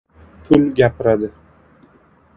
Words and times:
•Pul 0.45 0.63
gapiradi. 0.77 1.29